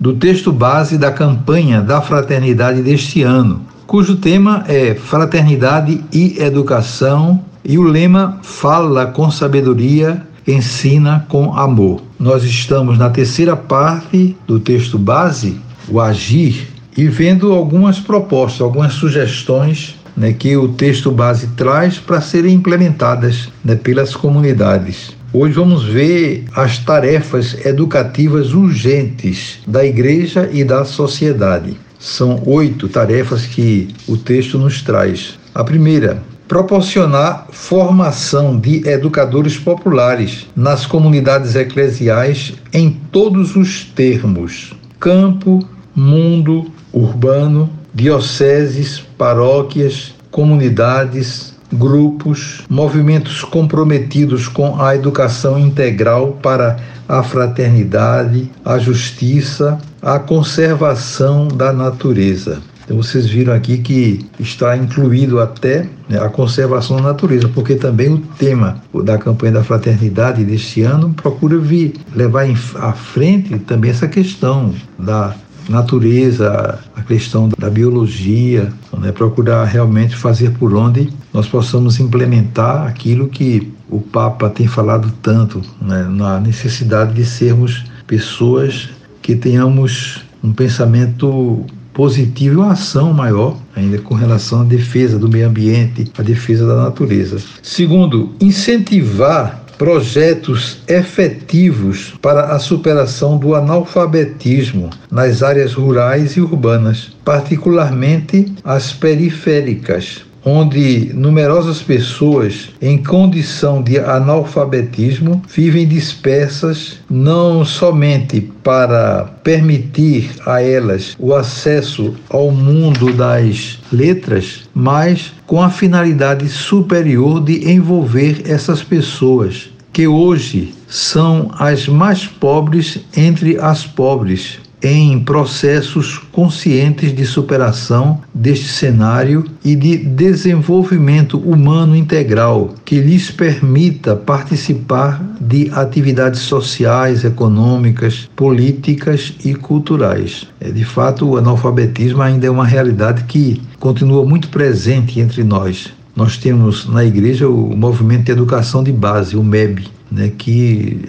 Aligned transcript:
do 0.00 0.14
texto 0.14 0.52
base 0.52 0.96
da 0.96 1.10
campanha 1.10 1.80
da 1.80 2.00
fraternidade 2.00 2.82
deste 2.82 3.22
ano, 3.22 3.62
cujo 3.86 4.16
tema 4.16 4.64
é 4.68 4.94
Fraternidade 4.94 6.04
e 6.12 6.38
Educação 6.40 7.42
e 7.64 7.78
o 7.78 7.82
lema 7.82 8.38
Fala 8.42 9.06
com 9.06 9.30
sabedoria, 9.30 10.22
ensina 10.46 11.26
com 11.28 11.52
amor. 11.54 12.00
Nós 12.18 12.44
estamos 12.44 12.96
na 12.96 13.10
terceira 13.10 13.56
parte 13.56 14.36
do 14.46 14.60
texto 14.60 14.98
base, 14.98 15.60
o 15.88 16.00
agir, 16.00 16.68
e 16.96 17.06
vendo 17.06 17.52
algumas 17.52 17.98
propostas, 17.98 18.60
algumas 18.60 18.92
sugestões 18.92 19.96
né, 20.16 20.32
que 20.32 20.56
o 20.56 20.68
texto 20.68 21.12
base 21.12 21.48
traz 21.56 21.98
para 21.98 22.20
serem 22.20 22.54
implementadas 22.54 23.48
né, 23.64 23.76
pelas 23.76 24.16
comunidades. 24.16 25.16
Hoje 25.30 25.52
vamos 25.52 25.84
ver 25.84 26.46
as 26.54 26.78
tarefas 26.78 27.54
educativas 27.66 28.54
urgentes 28.54 29.58
da 29.66 29.84
igreja 29.84 30.48
e 30.50 30.64
da 30.64 30.86
sociedade. 30.86 31.76
São 31.98 32.42
oito 32.46 32.88
tarefas 32.88 33.44
que 33.44 33.88
o 34.08 34.16
texto 34.16 34.58
nos 34.58 34.80
traz. 34.80 35.38
A 35.54 35.62
primeira, 35.62 36.22
proporcionar 36.48 37.46
formação 37.50 38.58
de 38.58 38.88
educadores 38.88 39.58
populares 39.58 40.46
nas 40.56 40.86
comunidades 40.86 41.54
eclesiais 41.54 42.54
em 42.72 42.88
todos 43.12 43.54
os 43.54 43.84
termos: 43.84 44.72
campo, 44.98 45.62
mundo, 45.94 46.72
urbano, 46.90 47.68
dioceses, 47.92 49.00
paróquias, 49.18 50.14
comunidades, 50.30 51.57
grupos, 51.72 52.62
movimentos 52.68 53.42
comprometidos 53.42 54.48
com 54.48 54.80
a 54.80 54.94
educação 54.94 55.58
integral 55.58 56.38
para 56.42 56.76
a 57.08 57.22
fraternidade, 57.22 58.50
a 58.64 58.78
justiça, 58.78 59.78
a 60.02 60.18
conservação 60.18 61.48
da 61.48 61.72
natureza. 61.72 62.60
Então 62.88 62.96
vocês 62.96 63.26
viram 63.26 63.52
aqui 63.52 63.76
que 63.76 64.26
está 64.40 64.74
incluído 64.74 65.40
até 65.40 65.86
né, 66.08 66.18
a 66.18 66.30
conservação 66.30 66.96
da 66.96 67.02
natureza, 67.02 67.46
porque 67.46 67.74
também 67.74 68.08
o 68.08 68.18
tema 68.38 68.82
da 69.04 69.18
campanha 69.18 69.52
da 69.52 69.62
fraternidade 69.62 70.42
deste 70.42 70.80
ano 70.80 71.12
procura 71.12 71.58
vir 71.58 71.92
levar 72.16 72.46
à 72.76 72.92
frente 72.94 73.58
também 73.58 73.90
essa 73.90 74.08
questão 74.08 74.74
da 74.98 75.34
natureza, 75.68 76.78
a 76.96 77.02
questão 77.02 77.48
da 77.58 77.68
biologia, 77.68 78.72
né, 78.98 79.12
procurar 79.12 79.64
realmente 79.64 80.16
fazer 80.16 80.50
por 80.52 80.74
onde 80.74 81.08
nós 81.32 81.46
possamos 81.46 82.00
implementar 82.00 82.86
aquilo 82.86 83.28
que 83.28 83.72
o 83.90 84.00
Papa 84.00 84.48
tem 84.48 84.66
falado 84.66 85.12
tanto, 85.22 85.62
né, 85.80 86.02
na 86.10 86.40
necessidade 86.40 87.14
de 87.14 87.24
sermos 87.24 87.84
pessoas 88.06 88.88
que 89.20 89.36
tenhamos 89.36 90.22
um 90.42 90.52
pensamento 90.52 91.64
positivo 91.92 92.54
e 92.54 92.56
uma 92.58 92.72
ação 92.72 93.12
maior 93.12 93.56
ainda 93.74 93.98
com 93.98 94.14
relação 94.14 94.62
à 94.62 94.64
defesa 94.64 95.18
do 95.18 95.28
meio 95.28 95.48
ambiente, 95.48 96.10
à 96.16 96.22
defesa 96.22 96.66
da 96.66 96.76
natureza. 96.76 97.38
Segundo, 97.62 98.32
incentivar 98.40 99.64
projetos 99.78 100.82
efetivos 100.88 102.14
para 102.20 102.52
a 102.52 102.58
superação 102.58 103.38
do 103.38 103.54
analfabetismo 103.54 104.90
nas 105.10 105.42
áreas 105.42 105.72
rurais 105.72 106.32
e 106.32 106.40
urbanas, 106.40 107.16
particularmente 107.24 108.52
as 108.64 108.92
periféricas, 108.92 110.27
onde 110.44 111.12
numerosas 111.14 111.82
pessoas 111.82 112.70
em 112.80 113.02
condição 113.02 113.82
de 113.82 113.98
analfabetismo 113.98 115.42
vivem 115.54 115.86
dispersas 115.86 116.98
não 117.10 117.64
somente 117.64 118.40
para 118.62 119.24
permitir 119.42 120.30
a 120.46 120.62
elas 120.62 121.16
o 121.18 121.34
acesso 121.34 122.14
ao 122.30 122.50
mundo 122.50 123.12
das 123.12 123.78
letras, 123.92 124.68
mas 124.74 125.32
com 125.46 125.62
a 125.62 125.70
finalidade 125.70 126.48
superior 126.48 127.40
de 127.42 127.70
envolver 127.70 128.42
essas 128.46 128.82
pessoas 128.82 129.70
que 129.92 130.06
hoje 130.06 130.74
são 130.86 131.50
as 131.58 131.88
mais 131.88 132.26
pobres 132.26 133.00
entre 133.16 133.58
as 133.58 133.84
pobres, 133.84 134.58
em 134.82 135.18
processos 135.20 136.18
conscientes 136.30 137.14
de 137.14 137.26
superação 137.26 138.20
deste 138.32 138.68
cenário 138.68 139.44
e 139.64 139.74
de 139.74 139.96
desenvolvimento 139.96 141.38
humano 141.38 141.96
integral 141.96 142.74
que 142.84 143.00
lhes 143.00 143.30
permita 143.30 144.14
participar 144.14 145.22
de 145.40 145.70
atividades 145.72 146.40
sociais, 146.40 147.24
econômicas, 147.24 148.28
políticas 148.36 149.34
e 149.44 149.54
culturais. 149.54 150.46
É, 150.60 150.70
de 150.70 150.84
fato, 150.84 151.30
o 151.30 151.36
analfabetismo 151.36 152.22
ainda 152.22 152.46
é 152.46 152.50
uma 152.50 152.66
realidade 152.66 153.24
que 153.24 153.60
continua 153.78 154.24
muito 154.24 154.48
presente 154.48 155.20
entre 155.20 155.42
nós. 155.42 155.92
Nós 156.14 156.36
temos 156.36 156.88
na 156.88 157.04
igreja 157.04 157.48
o 157.48 157.76
movimento 157.76 158.24
de 158.24 158.32
educação 158.32 158.82
de 158.82 158.92
base, 158.92 159.36
o 159.36 159.42
MEB, 159.42 159.86
né, 160.10 160.32
que 160.36 161.00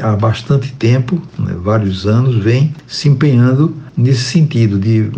há 0.00 0.14
bastante 0.16 0.72
tempo, 0.72 1.20
né, 1.38 1.54
vários 1.62 2.06
anos, 2.06 2.36
vem 2.36 2.74
se 2.86 3.08
empenhando 3.08 3.74
nesse 3.96 4.24
sentido 4.24 4.78
de 4.78 5.10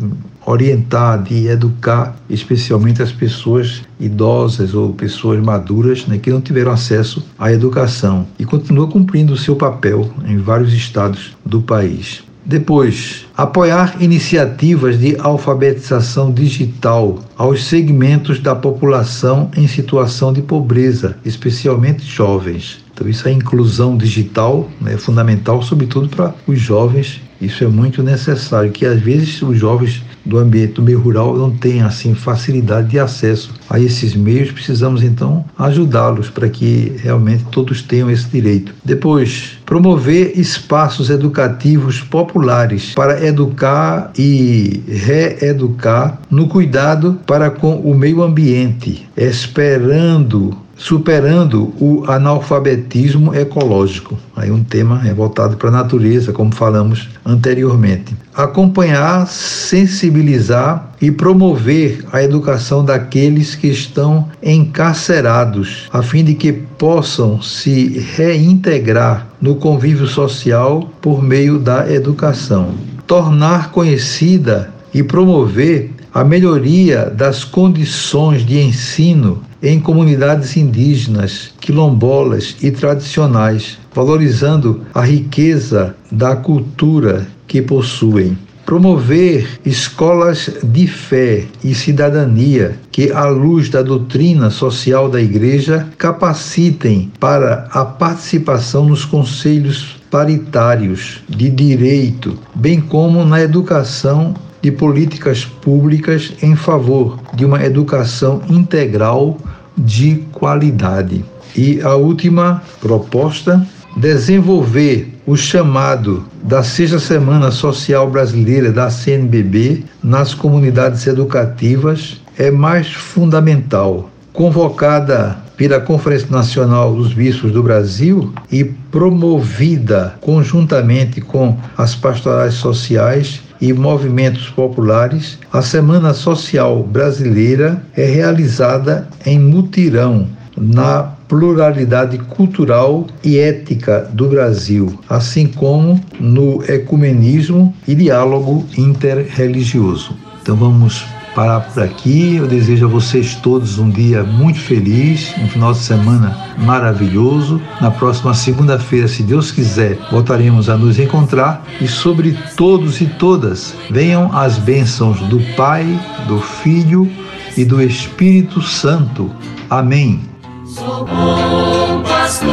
orientar, 0.46 1.22
de 1.22 1.46
educar, 1.46 2.16
especialmente 2.28 3.02
as 3.02 3.12
pessoas 3.12 3.82
idosas 3.98 4.74
ou 4.74 4.92
pessoas 4.92 5.40
maduras 5.40 6.06
né, 6.06 6.18
que 6.18 6.30
não 6.30 6.40
tiveram 6.40 6.72
acesso 6.72 7.24
à 7.38 7.52
educação 7.52 8.26
e 8.38 8.44
continua 8.44 8.88
cumprindo 8.88 9.34
o 9.34 9.38
seu 9.38 9.54
papel 9.54 10.10
em 10.26 10.38
vários 10.38 10.72
estados 10.72 11.36
do 11.44 11.60
país. 11.60 12.22
Depois, 12.44 13.26
apoiar 13.36 13.96
iniciativas 14.02 14.98
de 14.98 15.16
alfabetização 15.18 16.32
digital 16.32 17.18
aos 17.36 17.64
segmentos 17.64 18.40
da 18.40 18.54
população 18.54 19.50
em 19.56 19.68
situação 19.68 20.32
de 20.32 20.42
pobreza, 20.42 21.16
especialmente 21.24 22.04
jovens. 22.04 22.84
Então, 22.92 23.08
isso 23.08 23.28
é 23.28 23.32
inclusão 23.32 23.96
digital, 23.96 24.68
é 24.82 24.90
né, 24.90 24.96
fundamental, 24.96 25.62
sobretudo 25.62 26.08
para 26.08 26.34
os 26.46 26.58
jovens. 26.58 27.20
Isso 27.40 27.64
é 27.64 27.66
muito 27.66 28.02
necessário, 28.02 28.70
que 28.70 28.84
às 28.84 29.00
vezes 29.00 29.40
os 29.40 29.58
jovens 29.58 30.02
do 30.24 30.38
ambiente 30.38 30.74
do 30.74 30.82
meio 30.82 31.00
rural 31.00 31.36
não 31.36 31.50
têm 31.50 31.82
assim 31.82 32.14
facilidade 32.14 32.88
de 32.88 32.98
acesso 32.98 33.52
a 33.68 33.78
esses 33.78 34.14
meios. 34.14 34.52
Precisamos 34.52 35.02
então 35.02 35.44
ajudá-los 35.58 36.28
para 36.30 36.48
que 36.48 36.92
realmente 36.98 37.44
todos 37.50 37.82
tenham 37.82 38.10
esse 38.10 38.28
direito. 38.28 38.74
Depois, 38.84 39.58
promover 39.64 40.38
espaços 40.38 41.10
educativos 41.10 42.00
populares 42.00 42.92
para 42.94 43.24
educar 43.24 44.10
e 44.18 44.82
reeducar 44.86 46.18
no 46.30 46.48
cuidado 46.48 47.18
para 47.26 47.50
com 47.50 47.76
o 47.76 47.94
meio 47.94 48.22
ambiente, 48.22 49.08
esperando 49.16 50.56
superando 50.80 51.74
o 51.78 52.04
analfabetismo 52.10 53.34
ecológico. 53.34 54.18
Aí 54.34 54.50
um 54.50 54.64
tema 54.64 55.06
é 55.06 55.12
voltado 55.12 55.58
para 55.58 55.68
a 55.68 55.72
natureza, 55.72 56.32
como 56.32 56.54
falamos 56.54 57.06
anteriormente. 57.24 58.16
Acompanhar, 58.34 59.26
sensibilizar 59.26 60.90
e 60.98 61.10
promover 61.10 62.02
a 62.10 62.22
educação 62.22 62.82
daqueles 62.82 63.54
que 63.54 63.66
estão 63.66 64.26
encarcerados, 64.42 65.86
a 65.92 66.02
fim 66.02 66.24
de 66.24 66.34
que 66.34 66.50
possam 66.50 67.42
se 67.42 67.98
reintegrar 68.16 69.26
no 69.38 69.56
convívio 69.56 70.06
social 70.06 70.90
por 71.02 71.22
meio 71.22 71.58
da 71.58 71.92
educação. 71.92 72.70
Tornar 73.06 73.70
conhecida 73.70 74.72
e 74.94 75.02
promover 75.02 75.90
a 76.12 76.24
melhoria 76.24 77.04
das 77.04 77.44
condições 77.44 78.46
de 78.46 78.58
ensino 78.58 79.42
em 79.62 79.78
comunidades 79.78 80.56
indígenas, 80.56 81.52
quilombolas 81.60 82.56
e 82.62 82.70
tradicionais, 82.70 83.78
valorizando 83.94 84.82
a 84.94 85.02
riqueza 85.02 85.94
da 86.10 86.36
cultura 86.36 87.26
que 87.46 87.60
possuem. 87.60 88.36
Promover 88.64 89.58
escolas 89.64 90.48
de 90.62 90.86
fé 90.86 91.44
e 91.64 91.74
cidadania 91.74 92.78
que, 92.92 93.10
à 93.10 93.26
luz 93.26 93.68
da 93.68 93.82
doutrina 93.82 94.48
social 94.48 95.08
da 95.08 95.20
Igreja, 95.20 95.88
capacitem 95.98 97.10
para 97.18 97.68
a 97.72 97.84
participação 97.84 98.84
nos 98.84 99.04
conselhos 99.04 99.96
paritários 100.08 101.20
de 101.28 101.50
direito, 101.50 102.38
bem 102.54 102.80
como 102.80 103.24
na 103.24 103.40
educação 103.40 104.34
de 104.62 104.70
políticas 104.70 105.44
públicas 105.44 106.32
em 106.42 106.54
favor 106.54 107.18
de 107.34 107.44
uma 107.44 107.64
educação 107.64 108.42
integral 108.48 109.38
de 109.76 110.16
qualidade. 110.32 111.24
E 111.56 111.80
a 111.80 111.94
última 111.94 112.62
proposta, 112.80 113.66
desenvolver 113.96 115.14
o 115.26 115.36
chamado 115.36 116.24
da 116.42 116.62
Sexta 116.62 116.98
Semana 116.98 117.50
Social 117.50 118.10
Brasileira 118.10 118.72
da 118.72 118.90
CNBB 118.90 119.84
nas 120.02 120.34
comunidades 120.34 121.06
educativas 121.06 122.20
é 122.38 122.50
mais 122.50 122.88
fundamental. 122.88 124.10
Convocada 124.32 125.38
pela 125.56 125.78
Conferência 125.78 126.28
Nacional 126.30 126.94
dos 126.94 127.12
Bispos 127.12 127.52
do 127.52 127.62
Brasil 127.62 128.32
e 128.50 128.64
promovida 128.64 130.14
conjuntamente 130.20 131.20
com 131.20 131.58
as 131.76 131.94
pastorais 131.94 132.54
sociais 132.54 133.42
e 133.60 133.72
movimentos 133.72 134.48
populares, 134.48 135.38
a 135.52 135.60
Semana 135.60 136.14
Social 136.14 136.82
Brasileira 136.82 137.82
é 137.96 138.04
realizada 138.06 139.08
em 139.26 139.38
mutirão 139.38 140.26
na 140.56 141.02
pluralidade 141.28 142.18
cultural 142.18 143.06
e 143.22 143.38
ética 143.38 144.10
do 144.12 144.28
Brasil, 144.28 144.98
assim 145.08 145.46
como 145.46 146.00
no 146.18 146.62
ecumenismo 146.64 147.74
e 147.86 147.94
diálogo 147.94 148.66
interreligioso. 148.76 150.16
Então 150.42 150.56
vamos 150.56 151.04
parar 151.40 151.60
por 151.60 151.82
aqui. 151.82 152.36
Eu 152.36 152.46
desejo 152.46 152.84
a 152.84 152.88
vocês 152.88 153.34
todos 153.34 153.78
um 153.78 153.88
dia 153.88 154.22
muito 154.22 154.60
feliz, 154.60 155.34
um 155.38 155.48
final 155.48 155.72
de 155.72 155.78
semana 155.78 156.36
maravilhoso. 156.58 157.58
Na 157.80 157.90
próxima 157.90 158.34
segunda-feira, 158.34 159.08
se 159.08 159.22
Deus 159.22 159.50
quiser, 159.50 159.96
voltaremos 160.10 160.68
a 160.68 160.76
nos 160.76 160.98
encontrar 160.98 161.64
e 161.80 161.88
sobre 161.88 162.36
todos 162.58 163.00
e 163.00 163.06
todas 163.06 163.74
venham 163.90 164.36
as 164.36 164.58
bênçãos 164.58 165.18
do 165.20 165.40
Pai, 165.56 165.86
do 166.28 166.38
Filho 166.38 167.10
e 167.56 167.64
do 167.64 167.80
Espírito 167.80 168.60
Santo. 168.60 169.30
Amém. 169.70 170.20
Sou 170.66 171.06
bom 171.06 172.02
pastor, 172.02 172.50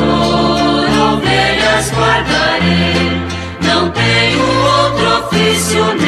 ovelhas 1.14 1.92
guardarei, 1.92 3.22
não 3.62 3.92
tenho 3.92 4.40
outro 4.40 5.26
ofício 5.26 6.07